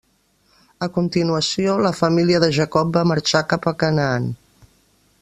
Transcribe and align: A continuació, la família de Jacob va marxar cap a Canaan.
A 0.85 0.87
continuació, 0.95 1.75
la 1.87 1.93
família 1.99 2.41
de 2.45 2.51
Jacob 2.59 2.97
va 2.99 3.07
marxar 3.13 3.47
cap 3.53 3.69
a 3.73 3.75
Canaan. 3.85 4.31